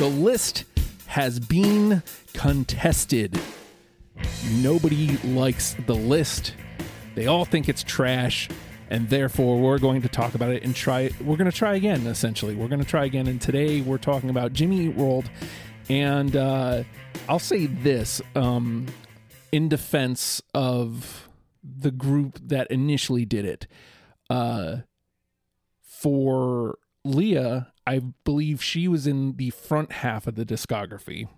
[0.00, 0.64] The list
[1.08, 2.02] has been
[2.32, 3.38] contested.
[4.50, 6.54] Nobody likes the list.
[7.14, 8.48] They all think it's trash,
[8.88, 11.10] and therefore we're going to talk about it and try.
[11.20, 12.06] We're going to try again.
[12.06, 13.26] Essentially, we're going to try again.
[13.26, 15.28] And today we're talking about Jimmy Eat World,
[15.90, 16.84] and uh,
[17.28, 18.86] I'll say this um,
[19.52, 21.28] in defense of
[21.62, 23.66] the group that initially did it.
[24.30, 24.76] Uh,
[25.82, 31.28] for Leah, I believe she was in the front half of the discography,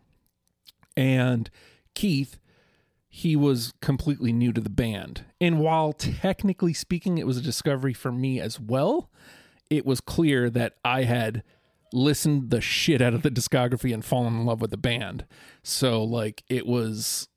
[0.97, 1.49] and
[1.95, 2.39] Keith
[3.15, 5.27] he was completely new to the band.
[5.39, 9.11] And while technically speaking, it was a discovery for me as well,
[9.69, 11.43] it was clear that I had
[11.93, 15.27] listened the shit out of the discography and fallen in love with the band.
[15.62, 17.29] So like it was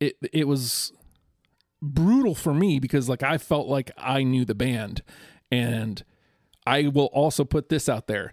[0.00, 0.92] it it was
[1.82, 5.02] brutal for me because like I felt like I knew the band
[5.52, 6.04] and
[6.66, 8.32] I will also put this out there.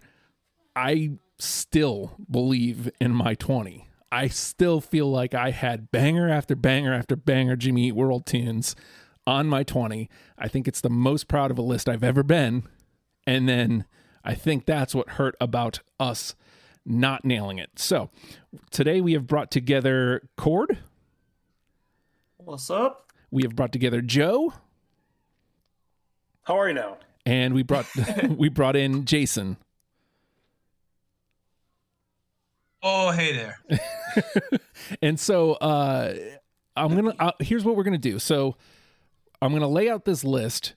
[0.75, 3.87] I still believe in my 20.
[4.11, 8.75] I still feel like I had banger after banger after banger Jimmy Eat World tunes
[9.25, 10.09] on my 20.
[10.37, 12.63] I think it's the most proud of a list I've ever been.
[13.25, 13.85] And then
[14.23, 16.35] I think that's what hurt about us
[16.85, 17.71] not nailing it.
[17.77, 18.09] So
[18.71, 20.79] today we have brought together Cord.
[22.37, 23.11] What's up?
[23.31, 24.53] We have brought together Joe.
[26.43, 26.97] How are you now?
[27.25, 27.85] And we brought
[28.29, 29.57] we brought in Jason.
[32.85, 33.59] Oh, hey there.
[35.01, 36.13] and so uh,
[36.75, 37.15] I'm gonna.
[37.17, 38.19] Uh, here's what we're gonna do.
[38.19, 38.57] So
[39.41, 40.73] I'm gonna lay out this list,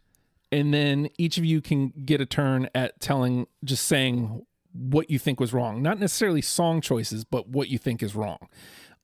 [0.53, 5.19] and then each of you can get a turn at telling, just saying what you
[5.19, 5.83] think was wrong.
[5.83, 8.39] Not necessarily song choices, but what you think is wrong.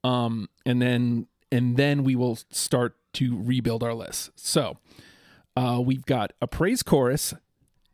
[0.05, 4.31] Um, and then and then we will start to rebuild our list.
[4.37, 4.79] So
[5.57, 7.35] uh, we've got a praise chorus,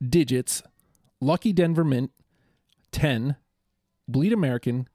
[0.06, 0.62] digits,
[1.18, 2.10] lucky Denver Mint,
[2.92, 3.36] ten,
[4.06, 4.86] bleed American,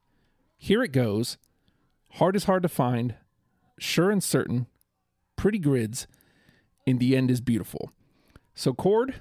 [0.64, 1.38] here it goes.
[2.14, 3.16] Hard is hard to find.
[3.78, 4.68] Sure and certain.
[5.36, 6.08] Pretty grids.
[6.86, 7.92] In the end is beautiful.
[8.56, 9.16] So, Cord,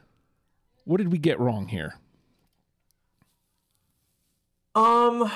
[0.85, 1.95] what did we get wrong here?
[4.77, 5.33] Um,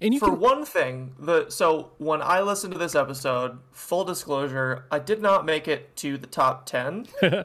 [0.00, 4.04] and you for can, one thing, the so when I listened to this episode, full
[4.04, 7.08] disclosure, I did not make it to the top ten.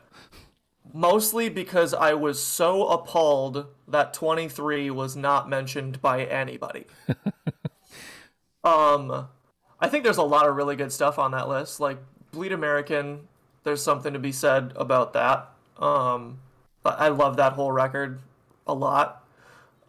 [0.94, 6.86] mostly because I was so appalled that 23 was not mentioned by anybody.
[8.64, 9.28] um,
[9.80, 11.80] I think there's a lot of really good stuff on that list.
[11.80, 11.98] Like
[12.32, 13.28] Bleed American,
[13.64, 15.50] there's something to be said about that.
[15.78, 16.40] Um,
[16.86, 18.22] I love that whole record
[18.66, 19.24] a lot.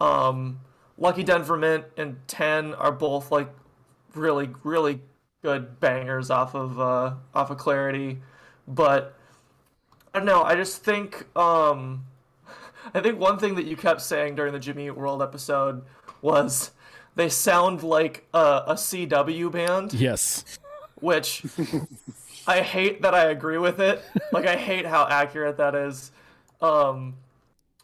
[0.01, 0.61] Um,
[0.97, 3.49] Lucky Denver Mint and 10 are both like
[4.15, 5.01] really, really
[5.43, 8.19] good bangers off of uh, off of Clarity,
[8.67, 9.18] but
[10.13, 10.43] I don't know.
[10.43, 12.05] I just think um,
[12.95, 15.83] I think one thing that you kept saying during the Jimmy World episode
[16.23, 16.71] was
[17.15, 19.93] they sound like a, a CW band.
[19.93, 20.45] Yes.
[21.01, 21.45] Which
[22.47, 24.03] I hate that I agree with it.
[24.33, 26.13] Like I hate how accurate that is.
[26.61, 27.15] Um,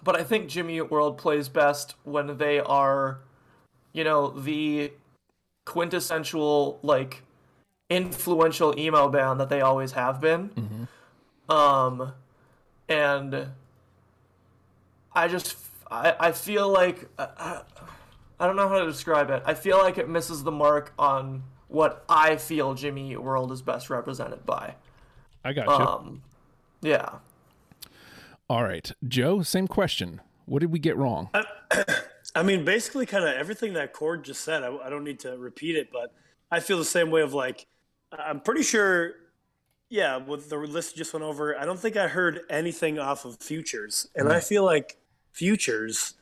[0.02, 3.20] but I think Jimmy World plays best when they are,
[3.92, 4.92] you know, the
[5.64, 7.22] quintessential like
[7.90, 10.50] influential emo band that they always have been.
[10.50, 10.84] Mm-hmm.
[11.48, 12.12] Um,
[12.88, 13.48] and
[15.12, 15.56] I just
[15.90, 17.62] I, I feel like I,
[18.38, 19.42] I don't know how to describe it.
[19.46, 23.62] I feel like it misses the mark on what I feel Jimmy Eat World is
[23.62, 24.74] best represented by.
[25.44, 25.72] I got you.
[25.72, 26.22] Um,
[26.82, 27.10] yeah.
[28.48, 29.42] All right, Joe.
[29.42, 30.20] Same question.
[30.46, 31.30] What did we get wrong?
[31.34, 31.44] I,
[32.34, 34.62] I mean, basically, kind of everything that Cord just said.
[34.62, 36.12] I, I don't need to repeat it, but
[36.50, 37.22] I feel the same way.
[37.22, 37.66] Of like,
[38.12, 39.14] I'm pretty sure
[39.88, 43.36] yeah, with the list just went over, I don't think I heard anything off of
[43.40, 44.96] Futures, and I feel like
[45.32, 46.14] Futures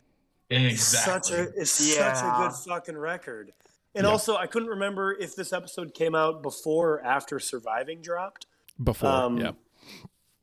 [0.51, 0.73] exactly.
[0.75, 2.13] is such a is yeah.
[2.13, 3.53] such a good fucking record.
[3.95, 4.11] And yeah.
[4.11, 8.47] also, I couldn't remember if this episode came out before or after Surviving dropped.
[8.83, 9.53] Before, um, yeah.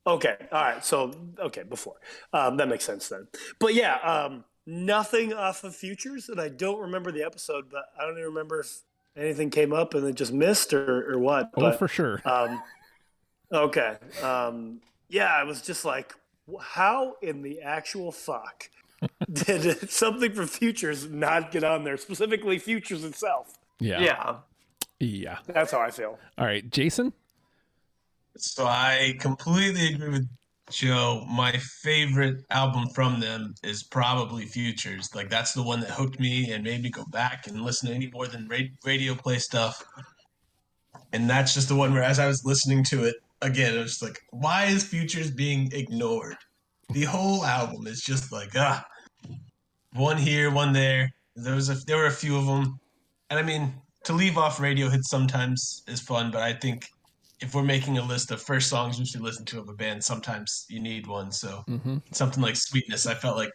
[0.05, 0.85] Okay, all right.
[0.85, 1.95] So, okay, before
[2.33, 3.27] um, that makes sense then.
[3.59, 8.03] But yeah, um, nothing off of Futures, and I don't remember the episode, but I
[8.03, 8.81] don't even remember if
[9.17, 11.49] anything came up and it just missed or, or what.
[11.55, 12.21] Oh, but, for sure.
[13.51, 13.97] Okay.
[14.21, 16.13] Um, yeah, I was just like,
[16.59, 18.69] how in the actual fuck
[19.31, 21.97] did something from Futures not get on there?
[21.97, 23.53] Specifically, Futures itself.
[23.79, 24.01] Yeah.
[24.01, 24.35] Yeah.
[24.99, 25.37] Yeah.
[25.47, 26.19] That's how I feel.
[26.37, 27.13] All right, Jason.
[28.37, 30.29] So I completely agree with
[30.69, 31.25] Joe.
[31.27, 35.09] My favorite album from them is probably Futures.
[35.15, 37.95] Like that's the one that hooked me and made me go back and listen to
[37.95, 38.49] any more than
[38.85, 39.83] radio play stuff.
[41.11, 44.01] And that's just the one where, as I was listening to it, again, it was
[44.01, 46.37] like, why is Futures being ignored?
[46.93, 48.83] The whole album is just like, ah,
[49.93, 51.09] one here, one there.
[51.35, 52.79] There was a there were a few of them,
[53.29, 53.73] and I mean
[54.05, 56.85] to leave off radio hits sometimes is fun, but I think
[57.41, 60.03] if we're making a list of first songs we should listen to of a band,
[60.03, 61.31] sometimes you need one.
[61.31, 61.97] So Mm-hmm.
[62.11, 63.51] something like Sweetness, I felt like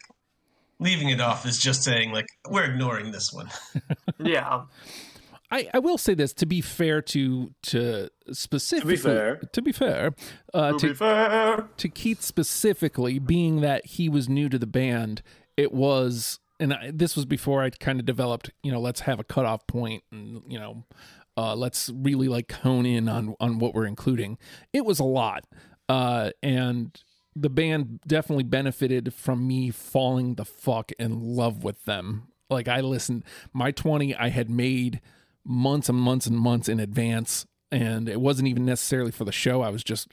[0.81, 3.48] leaving it off is just saying like we're ignoring this one.
[4.25, 4.62] Yeah.
[5.50, 9.37] I, I will say this to be fair to to specifically fair.
[9.37, 10.14] to be fair
[10.52, 11.69] uh, To to be fair.
[11.76, 15.23] to Keith specifically, being that he was new to the band,
[15.56, 19.20] it was, and I, this was before I kind of developed, you know, let's have
[19.20, 20.85] a cutoff point, and you know,
[21.37, 24.38] uh, let's really like hone in on on what we're including.
[24.73, 25.44] It was a lot,
[25.88, 27.00] uh, and
[27.37, 32.29] the band definitely benefited from me falling the fuck in love with them.
[32.50, 35.00] Like I listened, my twenty I had made
[35.44, 37.46] months and months and months in advance.
[37.70, 39.62] And it wasn't even necessarily for the show.
[39.62, 40.08] I was just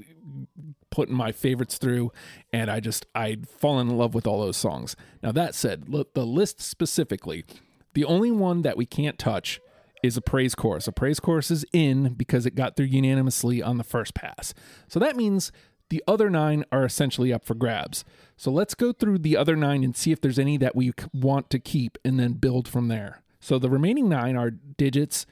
[0.89, 2.11] putting my favorites through
[2.51, 4.95] and I just I'd fallen in love with all those songs.
[5.21, 7.45] Now that said, l- the list specifically,
[7.93, 9.59] the only one that we can't touch
[10.03, 10.87] is a praise chorus.
[10.87, 14.53] A praise chorus is in because it got through unanimously on the first pass.
[14.87, 15.51] So that means
[15.89, 18.03] the other 9 are essentially up for grabs.
[18.37, 21.49] So let's go through the other 9 and see if there's any that we want
[21.51, 23.21] to keep and then build from there.
[23.41, 25.25] So the remaining 9 are Digits,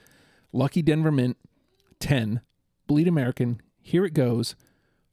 [0.51, 1.37] Lucky Denver Mint,
[1.99, 2.41] 10,
[2.87, 4.55] Bleed American, Here It Goes,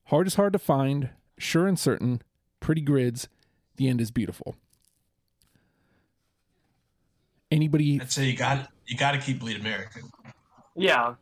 [0.06, 2.22] Hard is Hard to Find, Sure and Certain,
[2.58, 3.28] Pretty Grids,
[3.76, 4.56] The End is Beautiful.
[7.50, 8.00] Anybody?
[8.00, 10.02] I'd say you got you got to keep Bleed American.
[10.74, 11.14] Yeah.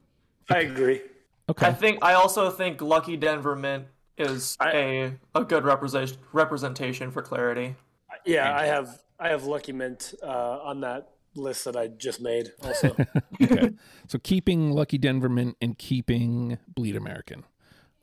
[0.49, 1.03] I agree.
[1.50, 1.67] Okay.
[1.67, 3.85] I think I also think Lucky Denver Mint
[4.17, 7.77] is I- a a good representation representation for clarity.
[8.25, 12.53] Yeah, I have I have Lucky Mint uh, on that list that I just made.
[12.65, 12.97] Also,
[13.43, 13.71] okay.
[14.09, 17.45] So keeping Lucky Denver Mint and keeping Bleed American.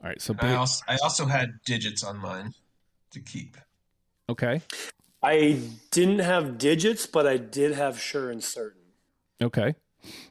[0.04, 0.22] All right.
[0.22, 2.54] So, I also I also had digits on mine
[3.12, 3.58] to keep.
[4.30, 4.62] okay.
[5.24, 5.60] I
[5.92, 8.82] didn't have digits, but I did have sure and certain.
[9.42, 9.76] Okay.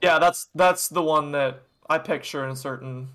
[0.02, 3.08] Yeah, that's that's the one that I picture in a certain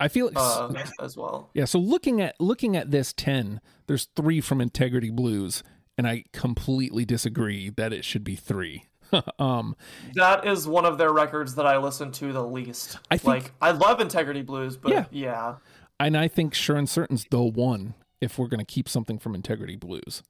[0.00, 1.50] I feel uh, as well.
[1.54, 5.62] Yeah, so looking at looking at this 10, there's 3 from Integrity Blues
[5.96, 8.84] and I completely disagree that it should be 3.
[9.38, 9.76] um
[10.14, 12.98] That is one of their records that I listen to the least.
[13.10, 15.04] I think- like I love Integrity Blues, but Yeah.
[15.10, 15.54] yeah.
[16.00, 19.34] and I think Sure and Certain's the one if we're going to keep something from
[19.34, 20.22] Integrity Blues.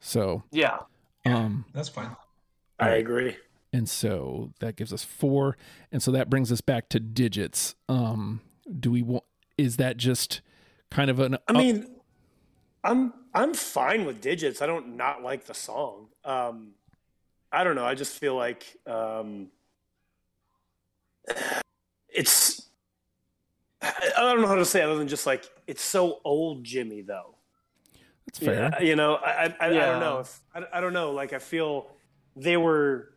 [0.00, 0.80] So, Yeah.
[1.24, 2.16] um That's fine.
[2.78, 3.36] I agree.
[3.72, 5.56] and so that gives us 4
[5.92, 7.74] and so that brings us back to digits.
[7.88, 8.40] Um
[8.80, 9.24] do we want
[9.58, 10.40] is that just
[10.90, 11.86] kind of an I mean,
[12.84, 14.60] I'm I'm fine with digits.
[14.60, 16.08] I don't not like the song.
[16.24, 16.72] Um,
[17.52, 17.84] I don't know.
[17.84, 19.48] I just feel like um,
[22.08, 22.68] it's.
[23.80, 26.64] I I don't know how to say it other than just like it's so old,
[26.64, 27.02] Jimmy.
[27.02, 27.36] Though,
[28.26, 28.70] That's fair.
[28.72, 31.12] Yeah, you know, I I, I, I don't know if I, I don't know.
[31.12, 31.88] Like I feel
[32.36, 33.08] they were.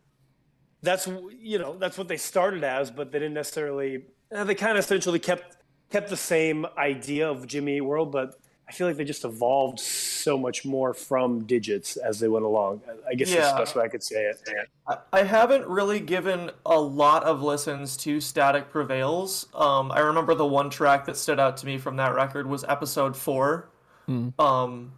[0.82, 1.08] That's
[1.40, 4.06] you know that's what they started as, but they didn't necessarily.
[4.36, 5.58] uh, They kind of essentially kept
[5.92, 8.36] kept the same idea of Jimmy World, but
[8.68, 12.82] I feel like they just evolved so much more from digits as they went along.
[13.08, 13.52] I guess that's Yeah.
[13.52, 14.40] the best way I could say it.
[14.88, 19.48] I- I haven't really given a lot of listens to Static Prevails.
[19.54, 22.64] Um, I remember the one track that stood out to me from that record was
[22.64, 23.70] episode four.
[24.08, 24.94] Um,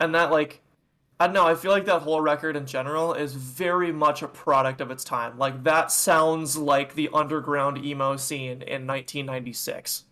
[0.00, 0.60] and that, like,
[1.20, 4.28] I don't know, I feel like that whole record in general is very much a
[4.28, 5.38] product of its time.
[5.38, 10.04] Like, that sounds like the underground emo scene in 1996.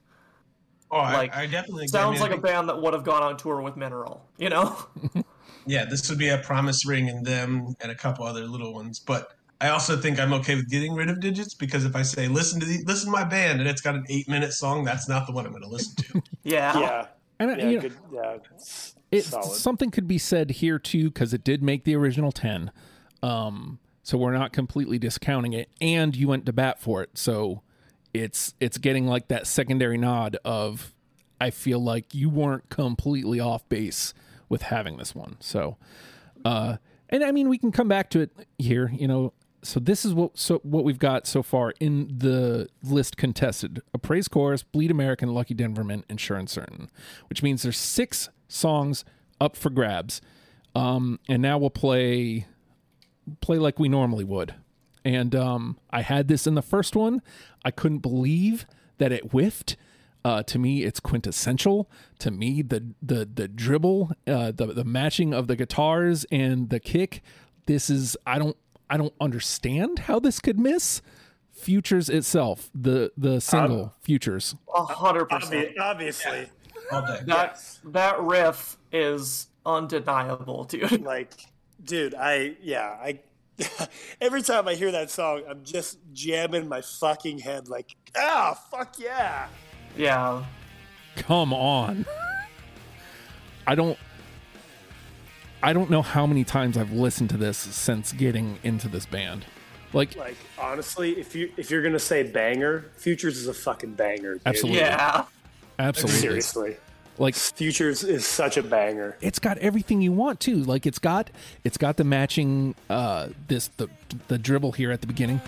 [0.91, 1.99] Oh, Like, I, I definitely agree.
[1.99, 4.49] I Sounds mean, like a band that would have gone on tour with Mineral, you
[4.49, 4.77] know?
[5.67, 8.99] Yeah, this would be a promise ring and them and a couple other little ones.
[8.99, 12.29] But I also think I'm okay with getting rid of digits because if I say
[12.29, 15.09] listen to the listen to my band and it's got an eight minute song, that's
[15.09, 16.23] not the one I'm going to listen to.
[16.43, 16.79] yeah.
[16.79, 17.07] Yeah,
[17.39, 18.37] and yeah, you know, good, yeah.
[19.13, 22.71] It, something could be said here too because it did make the original 10
[23.25, 27.61] um so we're not completely discounting it and you went to bat for it so
[28.13, 30.95] it's it's getting like that secondary nod of
[31.41, 34.13] i feel like you weren't completely off base
[34.49, 35.37] with having this one.
[35.41, 35.79] So
[36.45, 36.77] uh
[37.09, 39.33] and i mean we can come back to it here you know.
[39.63, 43.83] So this is what so what we've got so far in the list contested.
[43.95, 46.91] A praise chorus bleed american lucky denver mint and certain
[47.29, 49.05] which means there's six songs
[49.41, 50.21] up for grabs.
[50.75, 52.47] Um and now we'll play
[53.41, 54.55] play like we normally would
[55.05, 57.23] and um i had this in the first one
[57.65, 58.67] i couldn't believe
[58.99, 59.77] that it whiffed
[60.25, 61.91] uh, to me, it's quintessential.
[62.19, 66.79] To me, the the the dribble, uh, the the matching of the guitars and the
[66.79, 67.23] kick.
[67.67, 68.57] This is I don't
[68.91, 71.01] I don't understand how this could miss.
[71.53, 74.57] Futures itself, the the single Futures.
[74.75, 75.79] A hundred percent.
[75.79, 76.51] Obviously,
[76.93, 77.21] All day.
[77.27, 81.03] That that riff is undeniable, dude.
[81.03, 81.33] like,
[81.83, 83.21] dude, I yeah, I
[84.21, 88.99] every time I hear that song, I'm just jamming my fucking head like, ah, fuck
[88.99, 89.49] yeah.
[89.97, 90.45] Yeah.
[91.17, 92.07] Come on.
[93.67, 93.99] I don't
[95.63, 99.45] I don't know how many times I've listened to this since getting into this band.
[99.93, 104.35] Like Like honestly, if you if you're gonna say banger, Futures is a fucking banger.
[104.35, 104.43] Dude.
[104.47, 104.81] Absolutely.
[104.81, 105.25] Yeah.
[105.79, 106.21] absolutely.
[106.21, 106.77] Seriously,
[107.21, 109.15] Like Futures is such a banger.
[109.21, 110.65] it's got everything you want too.
[110.65, 111.31] Like it's got
[111.65, 113.91] it's got the matching uh this the
[114.29, 115.39] the dribble here at the beginning.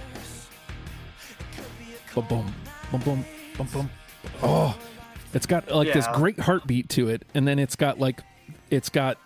[2.14, 2.54] Boom boom
[2.90, 3.24] boom boom
[3.56, 3.90] boom boom.
[4.42, 4.78] Oh,
[5.32, 8.20] it's got like this great heartbeat to it, and then it's got like
[8.68, 9.16] it's got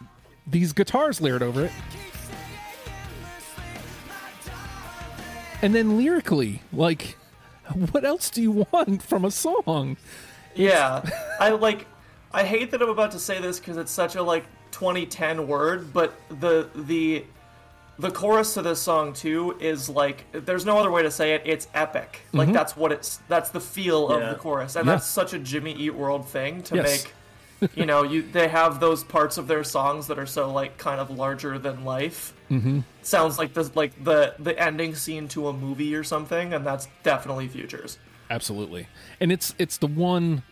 [0.47, 1.73] these guitars layered over it.
[5.63, 7.17] And then lyrically, like,
[7.91, 9.97] what else do you want from a song?
[10.55, 11.03] Yeah.
[11.41, 11.87] I like
[12.33, 15.93] I hate that I'm about to say this cuz it's such a like 2010 word,
[15.93, 17.25] but the the
[17.99, 21.43] the chorus to this song too is like there's no other way to say it.
[21.47, 22.21] It's epic.
[22.33, 24.77] Like that's what it's that's the feel of the chorus.
[24.77, 24.95] And Yeah.
[24.95, 27.05] that's such a Jimmy Eat World thing to Yes.
[27.05, 27.13] make
[27.75, 31.01] you know, you they have those parts of their songs that are so like kind
[31.01, 32.35] of larger than life.
[32.51, 32.81] Mm-hmm.
[33.01, 36.89] Sounds like the like the the ending scene to a movie or something, and that's
[37.03, 37.97] definitely Futures.
[38.29, 38.89] Absolutely,
[39.21, 40.43] and it's it's the one.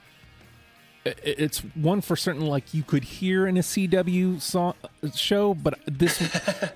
[1.05, 4.75] It's one for certain, like you could hear in a CW song,
[5.15, 6.19] show, but this,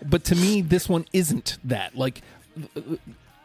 [0.05, 1.97] but to me, this one isn't that.
[1.97, 2.21] Like,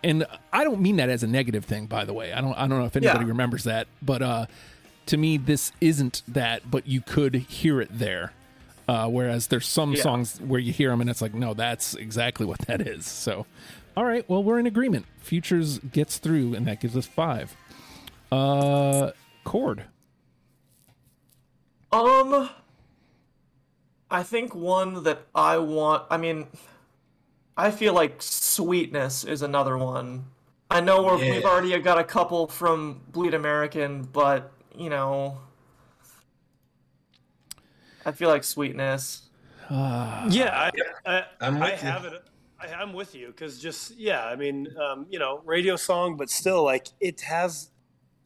[0.04, 2.34] and I don't mean that as a negative thing, by the way.
[2.34, 3.30] I don't, I don't know if anybody Yeah.
[3.30, 4.46] remembers that, but uh,
[5.06, 6.70] to me, this isn't that.
[6.70, 8.34] But you could hear it there.
[8.86, 10.02] Uh, whereas there's some Yeah.
[10.02, 13.06] songs where you hear them and it's like, no, that's exactly what that is.
[13.06, 13.46] So,
[13.96, 15.06] all right, well, we're in agreement.
[15.22, 17.56] Futures gets through, and that gives us five.
[18.30, 19.12] Uh,
[19.46, 19.86] Cord.
[21.94, 22.50] Um,
[24.10, 26.06] I think one that I want.
[26.10, 26.48] I mean,
[27.56, 30.26] I feel like sweetness is another one.
[30.72, 31.48] I know we're, we've Yeah.
[31.50, 35.38] already got a couple from Bleed American, but you know,
[38.06, 39.30] I feel like sweetness.
[39.70, 40.72] Yeah, I,
[41.06, 41.90] I, I'm with you.
[41.90, 42.24] have it.
[42.60, 46.30] I, I'm with you because just yeah, I mean, um, you know, radio song, but
[46.30, 47.72] still, like it has.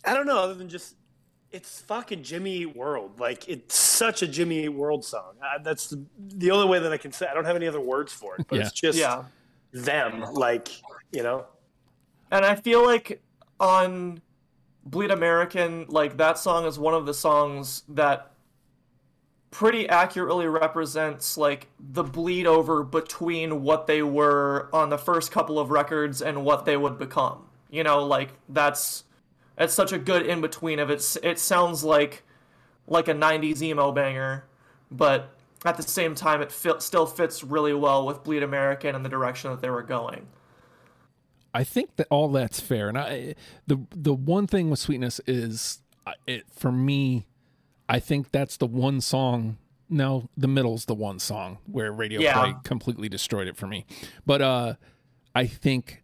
[0.06, 0.96] I don't know, other than just
[1.52, 3.20] it's fucking Jimmy Eat World.
[3.20, 5.34] Like it's such a Jimmy Eat World song.
[5.42, 7.28] Uh, that's the, the only way that I can say.
[7.30, 8.62] I don't have any other words for it, but Yeah.
[8.64, 9.24] it's just Yeah.
[9.72, 10.22] them.
[10.34, 10.70] Like
[11.12, 11.46] you know,
[12.32, 13.22] And I feel like
[13.60, 14.22] on
[14.86, 18.32] Bleed American, like that song is one of the songs that
[19.50, 25.58] pretty accurately represents like the bleed over between what they were on the first couple
[25.58, 27.48] of records and what they would become.
[27.70, 29.06] You know, like that's
[29.58, 32.24] it's such a good in between of it's it sounds like
[32.88, 34.46] like a 90s emo banger,
[34.90, 35.34] but
[35.66, 39.52] at the same time it still fits really well with Bleed American and the direction
[39.52, 40.28] that they were going.
[41.54, 43.36] I think that all that's fair, and I
[43.66, 47.26] the the one thing with sweetness is uh, it for me.
[47.90, 49.58] I think that's the one song.
[49.90, 52.40] No, the middle's the one song where Radio Yeah.
[52.40, 53.86] Play completely destroyed it for me.
[54.26, 54.74] But uh,
[55.34, 56.04] I think,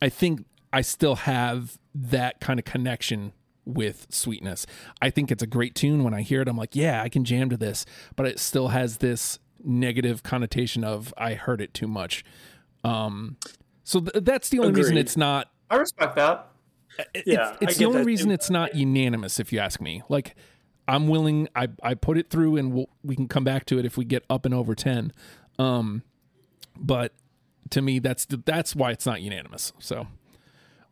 [0.00, 3.32] I think I still have that kind of connection
[3.64, 4.66] with sweetness.
[5.02, 6.02] I think it's a great tune.
[6.04, 7.84] When I hear it, I'm like, yeah, I can jam to this.
[8.16, 12.24] But it still has this negative connotation of I heard it too much.
[12.84, 13.36] Um,
[13.84, 16.48] so th- that's the only reason it's not I respect that.
[17.14, 18.34] it- Yeah, it's, the only reason too.
[18.34, 20.34] it's not unanimous if you ask me like
[20.88, 23.84] i'm willing i i put it through and we'll, we can come back to it
[23.84, 25.12] if we get up and over 10
[25.58, 26.02] um
[26.78, 27.12] but
[27.68, 30.06] to me that's that's why it's not unanimous so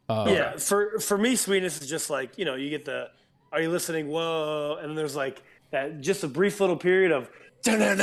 [0.08, 0.56] yeah.
[0.56, 3.08] For for me, sweetness is just like you know, you get the
[3.52, 4.08] are you listening?
[4.08, 7.30] Whoa, and then there's like that just a brief little period of
[7.66, 8.00] and then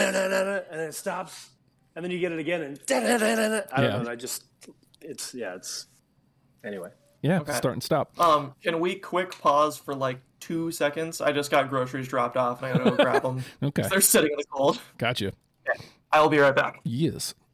[0.79, 1.49] it stops,
[1.95, 3.87] and then you get it again and I don't Yeah.
[3.89, 3.99] know.
[3.99, 4.43] and I just
[5.01, 5.87] it's yeah, it's
[6.63, 6.89] anyway.
[7.21, 7.53] yeah Okay.
[7.53, 11.21] start and stop Um, can we quick pause for like two seconds?
[11.21, 13.43] I just got groceries dropped off and I gotta go grab them.
[13.63, 14.79] okay They're sitting in the cold.
[14.97, 15.31] gotcha
[16.11, 16.81] I will be right back.
[16.83, 17.44] yes I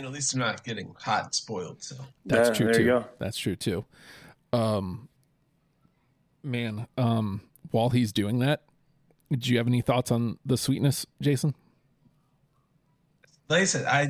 [0.00, 1.82] mean, at least they're not getting hot and spoiled.
[1.82, 3.04] So that's Yeah, true there too you go.
[3.18, 3.84] that's true too
[4.52, 5.08] um
[6.42, 8.62] man um while he's doing that
[9.30, 11.54] do you have any thoughts on the sweetness jason
[13.48, 14.08] like I said, I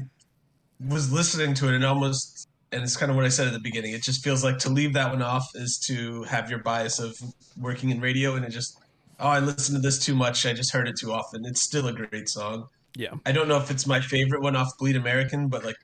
[0.86, 3.60] was listening to it and almost, and it's kind of what I said at the
[3.60, 3.92] beginning.
[3.92, 7.16] It just feels like to leave that one off is to have your bias of
[7.56, 8.78] working in radio, and it just,
[9.20, 10.44] oh, I listened to this too much.
[10.46, 11.44] I just heard it too often.
[11.44, 12.68] It's still a great song.
[12.96, 15.76] Yeah I don't know if it's my favorite one off Bleed American, but like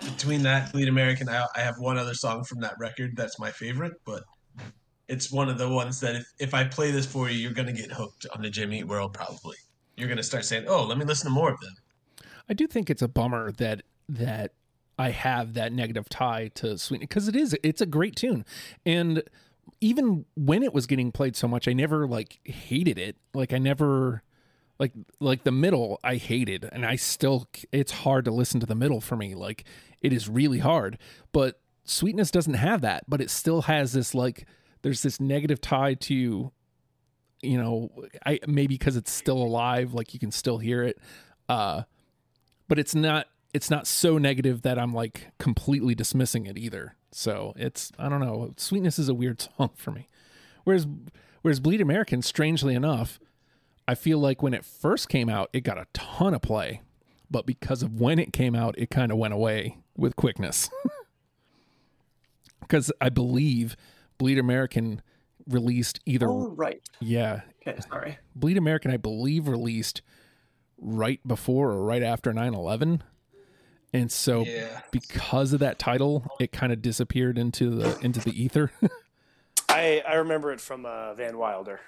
[0.00, 3.50] between that Bleed American, I, I have one other song from that record that's my
[3.50, 4.24] favorite, but
[5.08, 7.72] it's one of the ones that if, if I play this for you, you're gonna
[7.72, 9.56] get hooked on the Jimmy Eat World probably.
[9.96, 11.74] You're gonna start saying, "Oh, let me listen to more of them."
[12.48, 14.52] I do think it's a bummer that that
[14.98, 18.44] I have that negative tie to Sweetness because it is it's a great tune,
[18.86, 19.22] and
[19.80, 23.16] even when it was getting played so much, I never like hated it.
[23.34, 24.22] Like I never
[24.80, 28.74] like like the middle I hated, and I still it's hard to listen to the
[28.74, 29.36] middle for me.
[29.36, 29.64] Like
[30.00, 30.98] it is really hard,
[31.30, 34.46] but Sweetness doesn't have that, but it still has this like
[34.82, 36.50] there's this negative tie to
[37.42, 37.90] you know
[38.26, 40.98] i maybe because it's still alive like you can still hear it
[41.48, 41.82] uh
[42.68, 47.52] but it's not it's not so negative that i'm like completely dismissing it either so
[47.56, 50.06] it's i don't know sweetness is a weird song for me
[50.64, 50.86] whereas
[51.42, 53.18] whereas bleed american strangely enough
[53.90, 56.80] i feel like when it first came out it got a ton of play
[57.30, 60.70] but because of when it came out it kind of went away with quickness
[62.60, 63.76] because i believe
[64.18, 65.02] bleed american
[65.48, 66.80] released either Oh, right.
[67.00, 68.16] yeah Okay, sorry.
[68.34, 70.00] Bleed American, I believe, released
[70.78, 73.02] right before or right after 9 11.
[73.92, 74.80] And so, Yeah.
[74.90, 78.72] because of that title, it kind of disappeared into the into the ether.
[79.68, 81.80] I I remember it from uh, Van Wilder.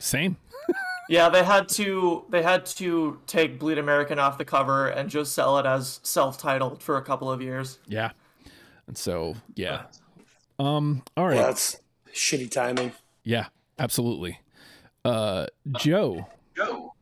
[0.00, 0.38] Same.
[1.12, 5.34] Yeah, they had to they had to take Bleed American off the cover and just
[5.34, 7.80] sell it as self-titled for a couple of years.
[7.86, 8.12] Yeah.
[8.86, 9.82] And so, yeah.
[10.58, 11.02] Um.
[11.14, 11.36] All right.
[11.36, 11.76] Yeah, that's
[12.14, 12.92] shitty timing.
[13.24, 13.48] Yeah.
[13.78, 14.40] Absolutely.
[15.04, 16.26] Uh, Joe.
[16.54, 16.94] Go.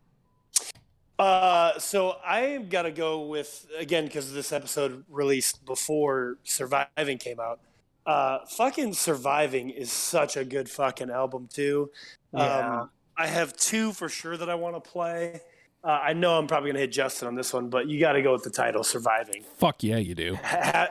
[1.16, 7.38] Uh, so I've got to go with again because this episode released before Surviving came
[7.38, 7.60] out.
[8.04, 11.92] Uh, fucking Surviving is such a good fucking album too.
[12.32, 12.80] Yeah.
[12.80, 12.90] Um,
[13.20, 15.42] I have two for sure that I want to play.
[15.84, 18.22] Uh, I know I'm probably gonna hit Justin on this one, but you got to
[18.22, 20.38] go with the title "Surviving." Fuck yeah, you do.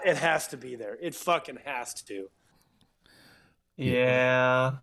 [0.06, 0.96] It has to be there.
[1.02, 2.30] It fucking has to.
[3.78, 4.74] Yeah.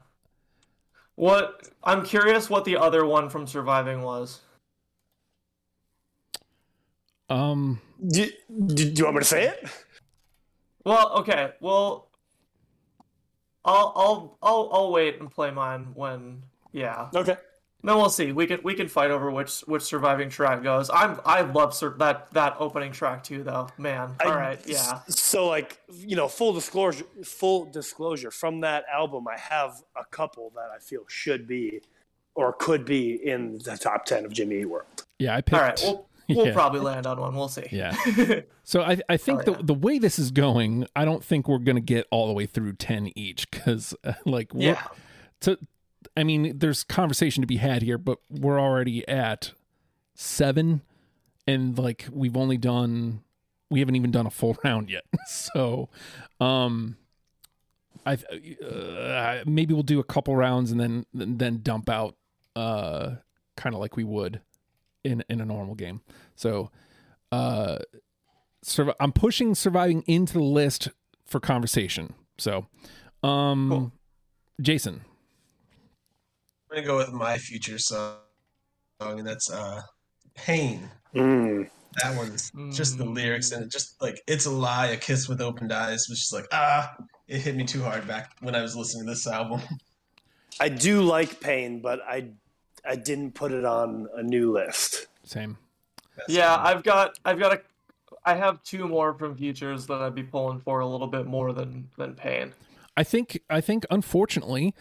[1.14, 4.40] What I'm curious what the other one from Surviving was.
[7.30, 7.80] Um.
[8.04, 8.28] Do,
[8.66, 9.68] do, do you want me to say it?
[10.84, 11.52] Well, okay.
[11.60, 12.10] Well,
[13.64, 16.42] I'll I'll I'll I'll wait and play mine when
[16.76, 17.08] yeah.
[17.14, 17.36] Okay.
[17.82, 18.32] Then we'll see.
[18.32, 20.90] We can we can fight over which which surviving track goes.
[20.92, 23.68] I'm I love sur- that that opening track too though.
[23.78, 24.14] Man.
[24.24, 24.60] All I- right.
[24.66, 25.00] Yeah.
[25.08, 30.50] So like you know, full disclosure, full disclosure from that album, I have a couple
[30.56, 31.80] that I feel should be
[32.34, 35.04] or could be in the top ten of Jimmy Eat World.
[35.18, 35.54] Yeah, I picked.
[35.54, 35.80] All right.
[35.82, 36.52] We'll we'll Yeah.
[36.54, 37.36] probably land on one.
[37.36, 37.68] We'll see.
[37.70, 37.94] Yeah.
[38.68, 39.58] So I, I think Oh, the yeah.
[39.62, 42.72] the way this is going, I don't think we're gonna get all the way through
[42.72, 44.82] ten each because uh, like Yeah.
[45.42, 45.56] to
[46.16, 49.52] I mean, there's conversation to be had here, but we're already at
[50.14, 50.82] seven,
[51.46, 53.22] and like we've only done
[53.70, 55.04] we haven't even done a full round yet.
[55.26, 55.88] So,
[56.40, 56.96] um,
[58.04, 62.16] I uh, maybe we'll do a couple rounds and then then dump out
[62.54, 63.16] uh
[63.56, 64.40] kind of like we would
[65.04, 66.00] in in a normal game.
[66.34, 66.70] So,
[67.32, 67.78] uh,
[68.64, 70.88] survi- I'm pushing surviving into the list
[71.24, 72.14] for conversation.
[72.38, 72.66] So,
[73.22, 73.92] um, Cool.
[74.60, 75.02] Jason.
[76.76, 78.16] I'm gonna go with my future song,
[79.00, 79.80] and that's uh,
[80.34, 81.70] "Pain." Mm.
[82.02, 83.14] That one's just the Mm.
[83.14, 86.34] lyrics and it just like it's a lie, a kiss with opened eyes was just
[86.34, 86.94] like ah,
[87.28, 89.62] it hit me too hard back when I was listening to this album.
[90.60, 92.28] I do like Pain, but I
[92.86, 95.06] I didn't put it on a new list.
[95.24, 95.56] Same.
[96.18, 96.66] That's Yeah, fine.
[96.76, 97.62] I've got I've got a
[98.26, 101.54] I have two more from Futures that I'd be pulling for a little bit more
[101.54, 102.52] than than Pain.
[102.98, 104.74] I think I think unfortunately,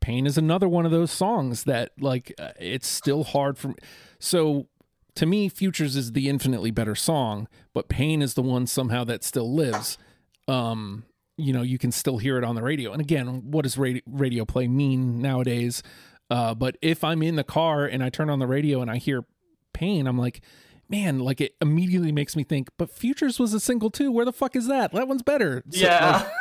[0.00, 3.68] Pain is another one of those songs that like uh, it's still hard for.
[3.68, 3.74] me.
[4.18, 4.68] So
[5.16, 9.24] to me, Futures is the infinitely better song, but Pain is the one somehow that
[9.24, 9.98] still lives.
[10.46, 11.04] Um,
[11.36, 12.92] you know, you can still hear it on the radio.
[12.92, 15.82] And again, what does radio, radio play mean nowadays?
[16.30, 18.98] Uh, but if I'm in the car and I turn on the radio and I
[18.98, 19.24] hear
[19.72, 20.40] Pain, I'm like,
[20.88, 22.68] man, like it immediately makes me think.
[22.76, 24.10] But Futures was a single too.
[24.10, 24.92] Where the fuck is that?
[24.92, 25.62] That one's better.
[25.70, 26.22] So, yeah.
[26.24, 26.32] like,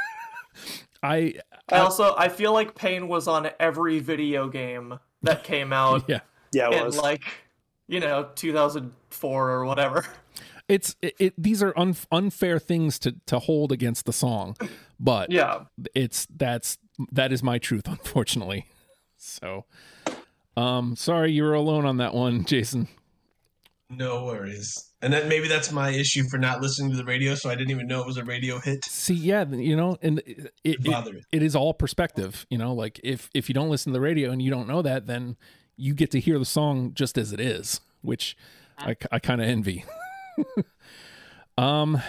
[1.03, 1.35] I
[1.69, 6.19] I also I feel like Pain was on every video game that came out yeah.
[6.51, 6.97] Yeah, it in was.
[6.97, 7.23] like
[7.87, 10.05] you know 2004 or whatever.
[10.67, 14.55] it's it, it these are un, unfair things to to hold against the song
[14.99, 15.65] but Yeah.
[15.95, 16.77] it's that's
[17.11, 18.65] that is my truth unfortunately
[19.17, 19.65] so
[20.57, 22.87] um sorry you were alone on that one jason
[23.89, 24.91] No worries.
[25.01, 27.71] And then maybe that's my issue for not listening to the radio, so I didn't
[27.71, 28.83] even know it was a radio hit.
[28.85, 31.25] see yeah you know and it, it, it, it.
[31.31, 34.31] it is all perspective you know like if if you don't listen to the radio
[34.31, 35.37] and you don't know that then
[35.77, 38.35] you get to hear the song just as it is which
[38.79, 39.85] i, I kind of envy
[41.57, 42.01] um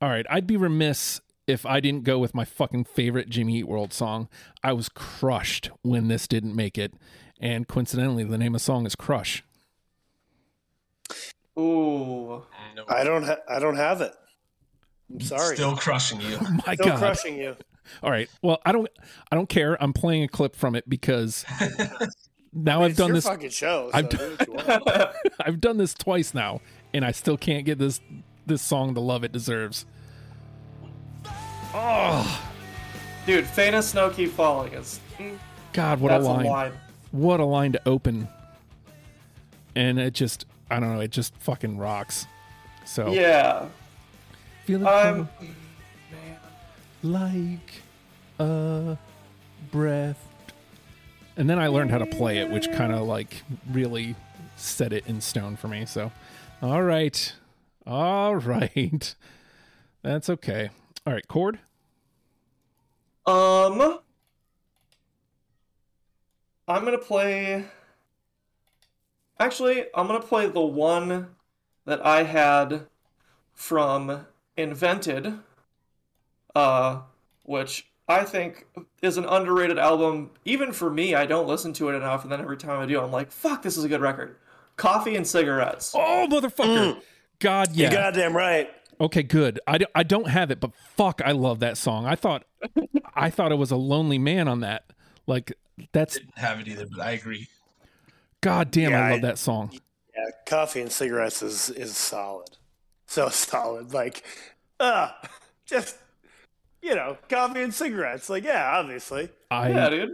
[0.00, 3.68] all right i'd be remiss if i didn't go with my fucking favorite jimmy eat
[3.68, 4.28] world song
[4.62, 6.94] i was crushed when this didn't make it
[7.40, 9.42] and coincidentally the name of the song is crush
[11.58, 12.42] Ooh.
[12.76, 12.84] No.
[12.88, 14.12] I don't ha- I don't have it.
[15.10, 15.56] I'm sorry.
[15.56, 16.38] Still crushing you.
[16.40, 16.98] Oh My Still God.
[16.98, 17.56] crushing you.
[18.02, 18.30] All right.
[18.42, 18.88] Well, I don't.
[19.30, 19.80] I don't care.
[19.82, 21.44] I'm playing a clip from it because
[22.52, 23.24] now I've It's done your this.
[23.26, 23.90] fucking show.
[23.90, 25.16] So I've do what you want.
[25.40, 26.60] I've done this twice now,
[26.94, 28.00] and I still can't get this
[28.46, 29.84] this song the love it deserves.
[31.74, 32.48] Oh
[33.26, 35.38] Dude, faint as snow keep falling is mm,
[35.72, 36.46] God, what that's a a line!
[36.46, 36.72] line.
[37.12, 38.28] What a line to open.
[39.76, 42.26] And it just, I don't know, it just fucking rocks.
[42.86, 43.68] So Yeah.
[44.64, 45.28] feeling I'm
[47.02, 47.82] like
[48.38, 48.96] a
[49.70, 50.28] breath.
[51.36, 54.14] And then I learned how to play it, which kind of like really
[54.56, 55.84] set it in stone for me.
[55.84, 56.10] So,
[56.62, 57.34] all right.
[57.86, 59.14] All right.
[60.02, 60.70] That's okay.
[61.06, 61.58] All right, Cord.
[63.26, 63.98] Um,
[66.66, 67.64] I'm gonna play.
[69.42, 71.34] Actually, I'm gonna play the one
[71.84, 72.86] that I had
[73.52, 74.24] from
[74.56, 75.40] Invented,
[76.54, 77.00] uh,
[77.42, 78.66] which I think
[79.02, 80.30] is an underrated album.
[80.44, 83.00] Even for me, I don't listen to it enough, and then every time I do,
[83.00, 84.36] I'm like, "Fuck, this is a good record."
[84.76, 85.92] Coffee and cigarettes.
[85.92, 87.02] Oh, motherfucker.
[87.40, 87.90] God, yeah.
[87.90, 88.70] You're goddamn right.
[89.00, 89.58] Okay, good.
[89.66, 92.06] I, d- I don't have it, but fuck, I love that song.
[92.06, 92.44] I thought
[93.16, 94.84] I thought it was a lonely man on that.
[95.26, 95.52] Like
[95.90, 97.48] that's Didn't have it either, but I agree.
[98.42, 99.70] God damn, Yeah, I love I- that song.
[100.14, 102.50] Yeah, coffee and cigarettes is is solid.
[103.06, 103.94] So solid.
[103.94, 104.22] Like,
[104.78, 105.10] uh,
[105.64, 105.96] just
[106.82, 108.28] you know, coffee and cigarettes.
[108.28, 109.30] Like, yeah, obviously.
[109.50, 110.10] I yeah, dude.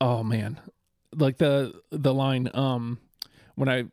[0.00, 0.60] oh man,
[1.14, 2.98] like the the line um
[3.56, 3.84] when I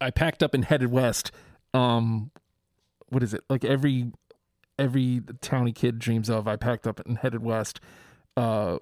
[0.00, 1.30] I packed up and headed west.
[1.74, 2.30] Um,
[3.08, 4.10] what is it like every
[4.78, 6.48] every towny kid dreams of?
[6.48, 7.80] I packed up and headed west.
[8.36, 8.78] Uh,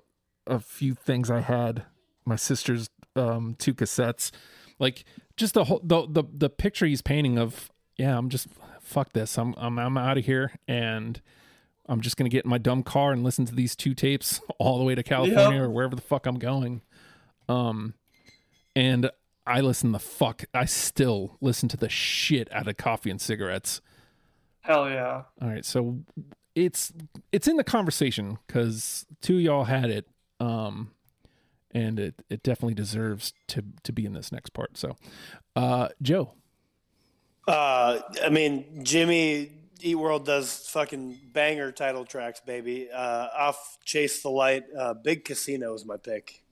[0.47, 1.85] a few things I had.
[2.25, 4.31] My sister's um two cassettes,
[4.79, 5.05] like
[5.37, 8.17] just the whole the the the picture he's painting of yeah.
[8.17, 8.49] I'm just
[8.81, 9.39] fuck this.
[9.39, 11.21] I'm I'm I'm out of here and.
[11.89, 14.79] I'm just gonna get in my dumb car and listen to these two tapes all
[14.79, 16.83] the way to California or wherever the fuck I'm going.
[17.49, 17.95] Um,
[18.75, 19.09] and
[19.47, 20.45] I listen the fuck.
[20.53, 23.81] I still listen to the shit out of coffee and cigarettes.
[24.63, 25.23] Hell yeah.
[25.41, 26.01] All right, so
[26.57, 26.93] it's
[27.31, 30.09] it's in the conversation because two of y'all had it,
[30.41, 30.91] um,
[31.77, 34.77] and it it definitely deserves to to be in this next part.
[34.79, 34.97] So,
[35.55, 36.33] uh, Joe,
[37.47, 42.89] Uh, I mean, Jimmy Eat World does fucking banger title tracks, baby.
[42.91, 46.43] Uh, off Chase the Light, uh, Big Casino is my pick.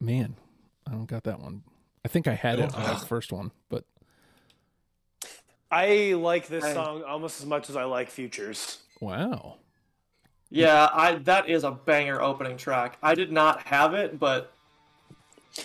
[0.00, 0.36] man,
[0.86, 1.62] I don't got that one.
[2.04, 3.84] I think I had it on the first one, but
[5.70, 8.78] I like this song almost as much as I like Futures.
[9.00, 9.56] wow,
[10.52, 12.98] Yeah, I that is a banger opening track.
[13.02, 14.52] I did not have it, but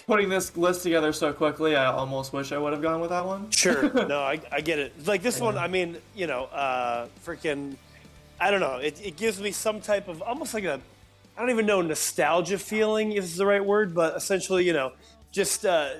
[0.05, 3.25] putting this list together so quickly, I almost wish I would have gone with that
[3.25, 3.51] one.
[3.51, 3.91] Sure.
[4.07, 5.07] no, I, I get it.
[5.07, 7.75] Like this one, I mean, you know, uh, freaking,
[8.39, 8.77] I don't know.
[8.77, 10.79] It, it gives me some type of almost like a,
[11.37, 14.93] I don't even know, nostalgia feeling if it's the right word, but essentially, you know,
[15.31, 15.91] just, uh,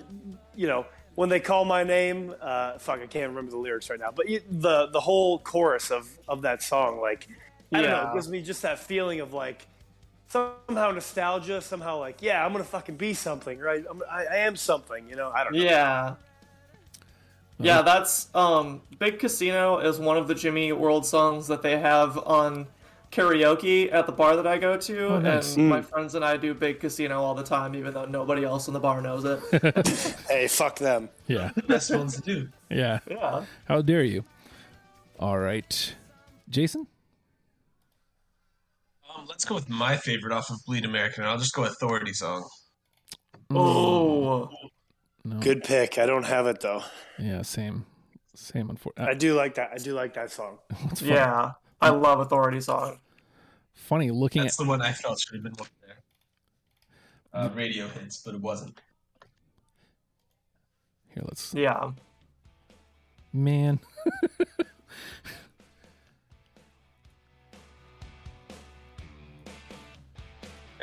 [0.55, 3.99] you know, when they call my name, uh, fuck, I can't remember the lyrics right
[3.99, 7.27] now, but the the whole chorus of of that song, like,
[7.73, 9.65] I don't know, it gives me just that feeling of like
[10.29, 13.83] somehow nostalgia, somehow like, yeah, I'm gonna fucking be something, right?
[13.89, 15.29] I'm, I, I am something, you know.
[15.31, 15.59] I don't know.
[15.61, 16.15] Yeah.
[17.59, 22.17] Yeah, that's um Big Casino is one of the Jimmy World songs that they have
[22.19, 22.67] on
[23.11, 25.55] karaoke at the bar that I go to, Oh, nice.
[25.55, 28.67] and my friends and I do Big Casino all the time, even though nobody else
[28.67, 29.39] in the bar knows it.
[30.29, 31.09] Hey, fuck them.
[31.25, 32.49] yeah, Best ones to do.
[32.69, 32.99] yeah.
[33.09, 33.43] yeah.
[33.65, 34.23] How dare you?
[35.19, 35.95] All right,
[36.49, 36.85] Jason.
[39.27, 41.23] Let's go with my favorite off of Bleed American.
[41.23, 42.47] I'll just go Authority song.
[43.51, 44.49] Oh,
[45.23, 45.39] No.
[45.39, 45.97] Good pick.
[45.97, 46.83] I don't have it though.
[47.19, 47.85] Yeah, same,
[48.35, 48.69] same.
[48.69, 49.71] Unfortunately, I do like that.
[49.73, 50.59] I do like that song.
[50.83, 51.51] what's funny, yeah.
[51.81, 52.99] I love Authority song.
[53.73, 55.97] funny looking That's at the one I felt should have been up there.
[57.33, 58.79] Uh, radio hits, but it wasn't.
[61.13, 61.23] here.
[61.25, 61.91] Let's Yeah.
[63.33, 63.79] man.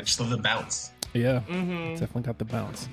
[0.04, 0.92] just love the bounce.
[1.12, 2.88] Yeah, hmm definitely got the bounce.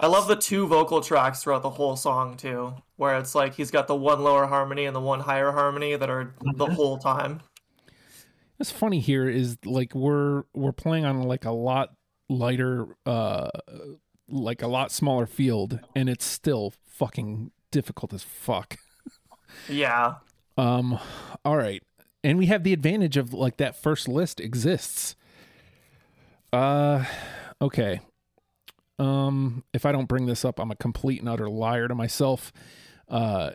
[0.00, 3.70] I love the two vocal tracks throughout the whole song too, where it's like he's
[3.70, 7.40] got the one lower harmony and the one higher harmony that are the whole time.
[8.56, 11.90] What's funny here is like we're we're playing on like a lot
[12.28, 13.50] lighter, uh,
[14.28, 18.78] like a lot smaller field, and it's still fucking difficult as fuck.
[19.68, 20.14] Yeah.
[20.56, 20.98] Um,
[21.44, 21.82] all right,
[22.24, 25.14] and we have the advantage of like that first list exists.
[26.52, 27.04] Uh,
[27.60, 28.00] okay.
[28.98, 32.52] Um, if I don't bring this up, I'm a complete and utter liar to myself.
[33.08, 33.50] Uh,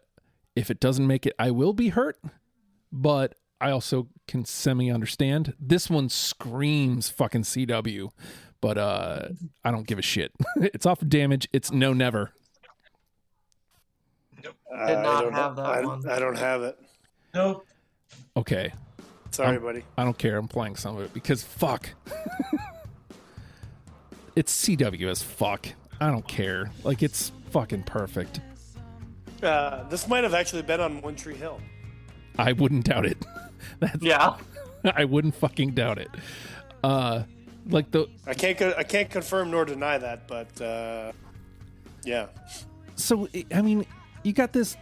[0.56, 2.20] if it doesn't make it, I will be hurt,
[2.92, 5.56] but I also can semi understand.
[5.60, 8.12] This one screams fucking CW,
[8.62, 9.30] but uh
[9.64, 10.32] I don't give a shit.
[10.58, 11.48] it's off of damage.
[11.52, 12.34] It's no never.
[14.44, 14.56] Nope.
[14.74, 15.64] I not don't have know.
[15.64, 16.10] that I, one.
[16.10, 16.78] I don't have it.
[17.34, 17.66] Nope.
[18.38, 18.72] Okay.
[19.32, 19.84] Sorry, Um, buddy.
[19.98, 20.38] I don't care.
[20.38, 21.90] I'm playing some of it because fuck.
[24.36, 25.68] it's CW as fuck.
[26.00, 26.72] I don't care.
[26.84, 28.40] Like it's fucking perfect.
[29.44, 31.60] Uh, this might have actually been on One Tree Hill.
[32.38, 33.18] I wouldn't doubt it.
[33.80, 34.36] That's, Yeah.
[34.96, 36.10] I wouldn't fucking doubt it.
[36.84, 37.24] Uh
[37.70, 38.58] like the I can't.
[38.58, 41.12] Co- I can't confirm nor deny that, but uh,
[42.06, 42.28] yeah.
[42.96, 43.86] so I mean,
[44.24, 44.76] you got this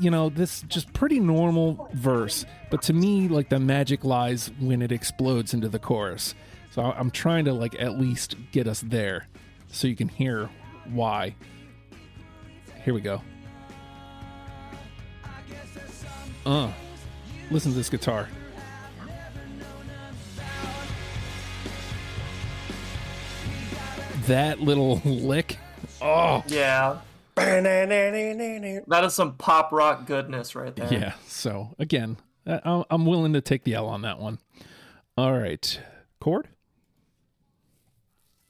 [0.00, 4.82] you know, this just pretty normal verse, but to me like the magic lies when
[4.82, 6.34] it explodes into the chorus.
[6.72, 9.26] So I'm trying to like at least get us there
[9.68, 10.48] so you can hear
[10.92, 11.34] why.
[12.84, 13.22] Here we go.
[16.46, 16.72] Uh.
[17.50, 18.28] Listen to this guitar.
[24.26, 25.58] That little lick.
[26.00, 26.44] Oh.
[26.46, 26.98] Yeah.
[28.88, 30.92] That is some pop rock goodness right there.
[30.92, 31.12] Yeah.
[31.26, 34.38] So again, I- I'm I'm willing to take the L on that one.
[35.16, 35.80] All right,
[36.20, 36.48] Cord.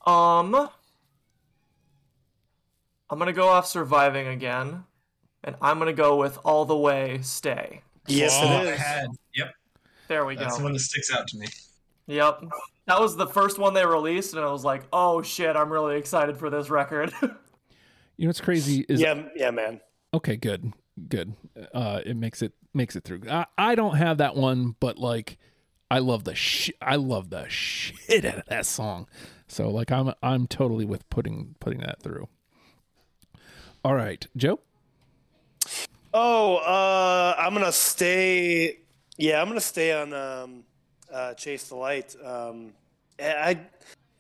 [0.07, 0.55] Um,
[3.11, 4.85] I'm gonna go off surviving again,
[5.44, 7.83] and I'm gonna go with all the way stay.
[8.07, 8.79] Yes, Oh, it I is.
[8.81, 9.07] had.
[9.35, 9.53] Yep.
[10.09, 10.64] There we That's the go.
[10.64, 11.46] one that sticks out to me.
[12.07, 12.42] Yep,
[12.87, 15.96] that was the first one they released, and I was like, oh shit, I'm really
[15.96, 17.12] excited for this record.
[18.21, 19.81] You know what's crazy is Yeah, yeah, man.
[20.13, 20.37] okay.
[20.37, 20.75] Good,
[21.09, 21.33] good.
[21.73, 23.23] Uh, it makes it makes it through.
[23.31, 25.39] I, I don't have that one, but like,
[25.91, 29.09] I love the sh- I love the shit out of that song.
[29.49, 32.29] So like, I'm I'm totally with putting putting that through.
[33.83, 34.61] All right, Joe.
[36.13, 38.81] Oh, uh, I'm gonna stay.
[39.17, 40.65] Yeah, I'm gonna stay on um,
[41.11, 42.15] uh, Chase the Light.
[42.23, 42.75] Um,
[43.19, 43.61] I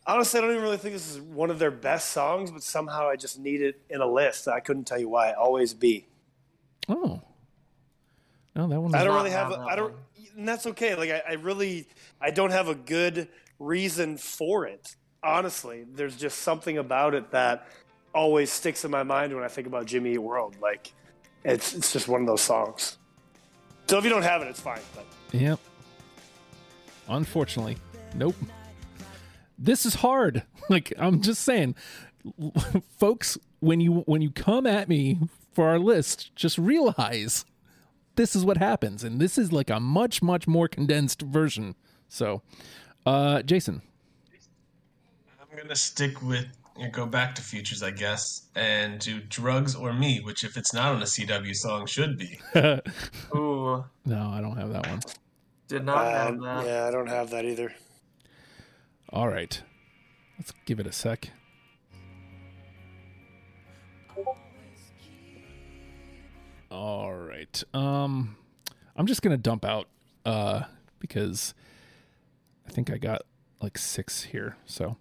[0.06, 3.08] honestly, I don't even really think this is one of their best songs, but somehow
[3.08, 4.48] I just need it in a list.
[4.48, 5.32] I couldn't tell you why.
[5.32, 6.06] Always be.
[6.88, 7.20] Oh,
[8.56, 8.94] no, that one.
[8.94, 9.50] I don't really have.
[9.50, 9.94] have A, that I don't.
[10.36, 10.94] And that's okay.
[10.94, 11.86] Like I, I really,
[12.20, 14.96] I don't have a good reason for it.
[15.22, 17.68] Honestly, there's just something about it that
[18.14, 20.56] always sticks in my mind when I think about Jimmy Eat World.
[20.60, 20.92] Like,
[21.44, 22.96] it's it's just one of those songs.
[23.86, 24.80] So if you don't have it, it's fine.
[24.94, 25.58] But Yep.
[27.08, 27.76] Unfortunately,
[28.14, 28.36] nope.
[29.60, 30.42] This is hard.
[30.68, 31.74] Like I'm just saying,
[32.96, 35.18] folks, when you when you come at me
[35.52, 37.44] for our list, just realize
[38.14, 41.74] this is what happens, and this is like a much much more condensed version.
[42.08, 42.42] So,
[43.04, 43.82] uh, Jason,
[45.40, 46.46] I'm gonna stick with
[46.78, 50.72] and go back to futures, I guess, and do drugs or me, which if it's
[50.72, 52.38] not on a CW song, should be.
[53.34, 55.00] Ooh, no, I don't have that one.
[55.66, 56.66] did not uh, have that.
[56.66, 57.74] yeah, I don't have that either.
[59.12, 59.60] All right,
[60.38, 61.30] let's give it a sec.
[66.70, 67.62] All right.
[67.74, 68.36] Um
[68.96, 69.88] I'm just going to dump out
[70.24, 70.62] uh
[70.98, 71.54] because
[72.66, 73.22] I think I got
[73.62, 74.56] like 6 here.
[74.66, 74.96] So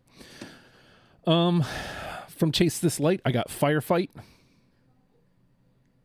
[1.27, 1.63] um
[2.27, 4.09] from Chase This Light, I got Firefight.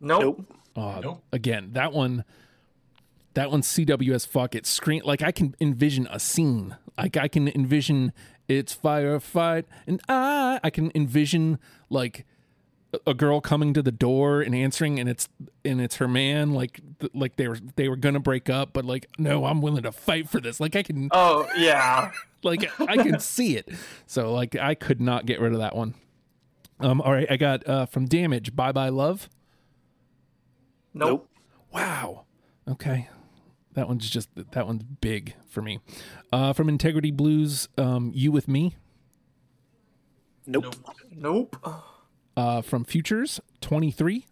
[0.01, 0.21] Nope.
[0.21, 0.59] Nope.
[0.77, 1.25] Uh, Nope.
[1.33, 2.25] Again, that one,
[3.35, 4.55] that one's CW as fuck.
[4.55, 6.77] It's screen like I can envision a scene.
[6.97, 8.13] Like I can envision
[8.49, 11.59] it's firefight, and I I can envision
[11.91, 12.25] like
[12.93, 15.29] a- a girl coming to the door and answering, and it's
[15.65, 16.53] and it's her man.
[16.53, 19.83] Like th- like they were they were gonna break up, but like no, I'm willing
[19.83, 20.61] to fight for this.
[20.61, 22.13] Like I can Oh yeah.
[22.45, 23.69] like I can see it.
[24.07, 25.95] So like I could not get rid of that one.
[26.81, 27.01] Um.
[27.01, 28.55] All right, I got uh from Damage.
[28.55, 29.29] Bye bye love.
[30.93, 31.29] Nope.
[31.73, 32.25] Wow.
[32.69, 33.09] Okay.
[33.75, 35.81] That one's just that one's big for me.
[36.33, 38.77] Uh, from Integrity Blues, um, "You with Me."
[40.47, 40.77] Nope.
[41.11, 41.57] Nope.
[42.37, 44.27] Uh, from Futures, twenty three.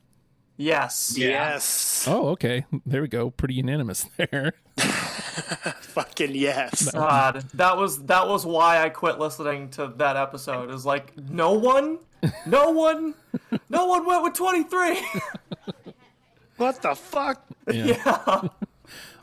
[0.56, 1.14] Yes.
[1.16, 2.04] Yes.
[2.06, 2.66] Oh, okay.
[2.86, 3.30] There we go.
[3.30, 4.52] Pretty unanimous there.
[4.76, 6.92] Fucking yes.
[6.92, 10.70] God, that was that was why I quit listening to that episode.
[10.70, 11.98] Is like no one,
[12.46, 13.14] no one,
[13.68, 15.00] no one went with twenty three.
[16.58, 17.42] What the fuck?
[17.72, 18.42] yeah.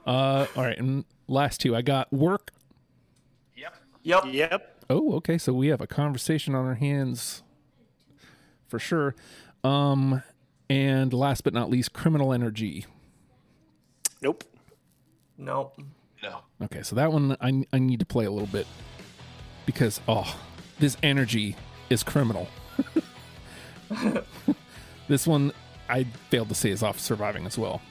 [0.05, 2.51] Uh, all right, and last two, I got work.
[3.55, 3.75] Yep.
[4.03, 4.23] Yep.
[4.31, 4.83] Yep.
[4.89, 5.37] Oh, okay.
[5.37, 7.43] So we have a conversation on our hands
[8.67, 9.15] for sure.
[9.63, 10.23] Um,
[10.69, 12.85] and last but not least, criminal energy.
[14.21, 14.43] Nope.
[15.37, 15.79] Nope.
[16.21, 16.41] No.
[16.61, 18.67] Okay, so that one I I need to play a little bit
[19.65, 20.37] because oh,
[20.79, 21.55] this energy
[21.89, 22.47] is criminal.
[25.07, 25.51] this one
[25.87, 27.81] I failed to say is off surviving as well.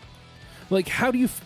[0.71, 1.45] Like, how do you, f-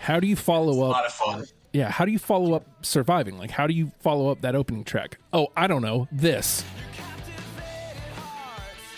[0.00, 0.92] how do you follow A up?
[0.92, 1.44] lot of fun.
[1.72, 3.38] Yeah, how do you follow up surviving?
[3.38, 5.18] Like, how do you follow up that opening track?
[5.32, 6.08] Oh, I don't know.
[6.10, 6.64] This.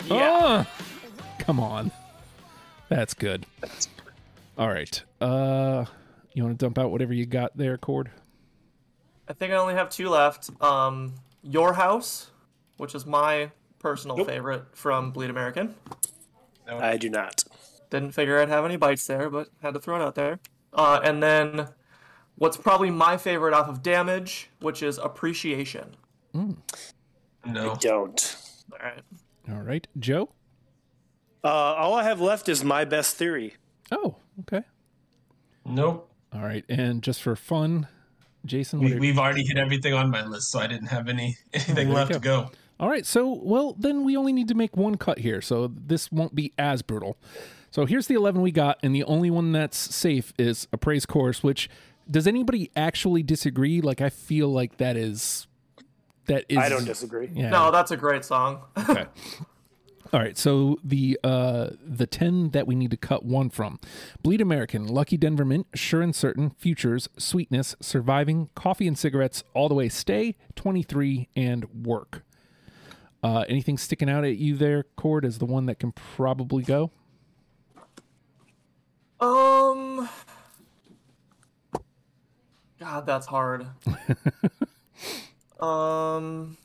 [0.07, 0.65] Yeah.
[0.65, 0.69] Ah,
[1.39, 1.91] come on.
[2.89, 3.45] That's good.
[4.57, 5.01] All right.
[5.21, 5.85] Uh,
[6.33, 8.09] you want to dump out whatever you got there, Cord?
[9.27, 10.49] I think I only have two left.
[10.61, 11.13] Um,
[11.43, 12.31] Your House,
[12.77, 14.27] which is my personal Nope.
[14.27, 15.75] favorite from Bleed American.
[16.67, 16.77] No.
[16.79, 17.43] I do not.
[17.89, 20.39] Didn't figure I'd have any bites there, but had to throw it out there.
[20.73, 21.67] Uh, and then
[22.35, 25.95] what's probably my favorite off of Damage, which is Appreciation.
[26.33, 27.75] No.
[27.79, 28.37] Don't.
[28.71, 29.01] All right.
[29.49, 30.29] All right, Joe.
[31.43, 33.55] Uh, all I have left is my best theory.
[33.91, 34.63] Oh, okay.
[35.65, 36.09] Nope.
[36.33, 37.87] All right, and just for fun,
[38.45, 38.79] Jason.
[38.79, 41.85] We, we've already hit everything on my list, so I didn't have any anything there
[41.85, 42.17] you left go.
[42.17, 42.51] to go.
[42.79, 46.11] All right, so well, then we only need to make one cut here, so this
[46.11, 47.17] won't be as brutal.
[47.73, 51.07] So here's the 11 we got, and the only one that's safe is a praise
[51.07, 51.41] chorus.
[51.41, 51.71] Which
[52.09, 53.81] does anybody actually disagree?
[53.81, 55.47] Like, I feel like that is
[56.27, 56.59] that is.
[56.59, 57.31] I don't disagree.
[57.33, 57.49] Yeah.
[57.49, 58.61] No, that's a great song.
[58.89, 59.05] Okay.
[60.13, 63.79] All right, so the uh the 10 that we need to cut one from.
[64.21, 69.67] Bleed American, Lucky Denver Mint, Sure and Certain, Futures, Sweetness, Surviving, Coffee and Cigarettes, All
[69.67, 72.23] the Way Stay, 23 and Work.
[73.23, 76.91] Uh anything sticking out at you there, Cord, as the one that can probably go?
[79.23, 80.09] Um.
[82.79, 83.65] God, that's hard.
[85.59, 86.57] um.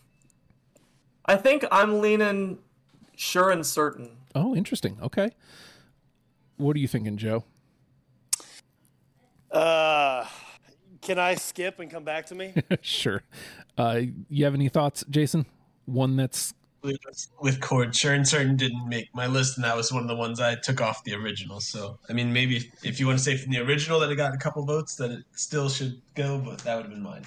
[1.25, 2.59] I think I'm leaning
[3.17, 4.17] sure and certain.
[4.35, 4.99] Oh, interesting.
[5.01, 5.31] Okay.
[6.57, 7.45] What are you thinking, Joe?
[9.53, 10.27] Uh,
[11.01, 12.55] can I skip and come back to me?
[12.81, 13.23] sure.
[13.77, 15.47] Uh you have any thoughts, Jason?
[15.85, 16.55] One that's
[17.07, 20.09] With, with Cord, sure and certain didn't make my list, and that was one of
[20.09, 21.61] the ones I took off the original.
[21.61, 24.17] So, I mean, maybe if, if you want to say from the original that it
[24.17, 27.25] got a couple votes, that it still should go, but that would have been mine.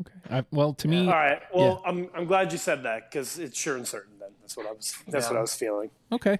[0.00, 0.34] okay.
[0.38, 1.40] I, well, to me, All right.
[1.54, 4.12] Well, I'm I'm glad you said that because it's sure and certain.
[4.18, 4.94] Then that's what I was.
[5.08, 5.30] That's Yeah.
[5.32, 5.90] what I was feeling.
[6.12, 6.38] Okay.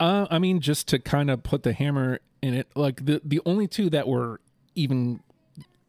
[0.00, 3.40] Uh, I mean, just to kind of put the hammer in it, like the the
[3.46, 4.40] only two that were
[4.74, 5.20] even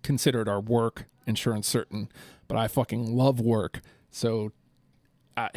[0.04, 2.10] considered are work and sure and certain,
[2.48, 3.82] but I fucking love work.
[4.10, 4.52] So,
[5.36, 5.50] I,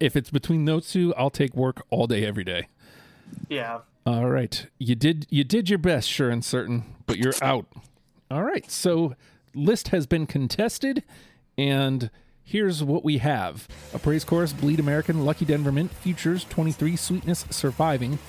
[0.00, 2.68] if it's between those two, I'll take work all day, every day.
[3.48, 3.80] Yeah.
[4.06, 7.66] All right, you did you did your best, sure and certain, but you're out.
[8.30, 9.16] All right, so
[9.52, 11.02] list has been contested,
[11.58, 12.10] and
[12.44, 17.46] here's what we have: a praise chorus, Bleed American, Lucky Denver Mint, Futures, 23, Sweetness,
[17.50, 18.20] Surviving,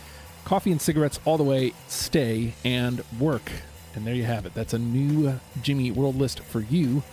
[0.45, 3.51] Coffee and Cigarettes, All the Way, Stay, and Work.
[3.93, 4.55] And there you have it.
[4.55, 7.03] That's a new Jimmy World list for you.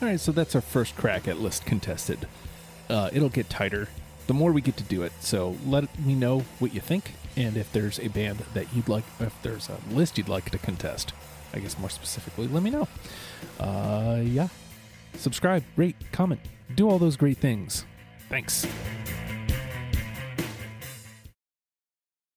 [0.00, 2.28] All right, so that's our first crack at list contested.
[2.88, 3.88] Uh, it'll get tighter
[4.28, 5.12] the more we get to do it.
[5.20, 9.04] So let me know what you think, and if there's a band that you'd like,
[9.18, 11.12] if there's a list you'd like to contest,
[11.52, 12.86] I guess more specifically, let me know.
[13.58, 14.48] Uh, yeah,
[15.14, 16.40] subscribe, rate, comment,
[16.74, 17.84] do all those great things.
[18.28, 18.66] Thanks.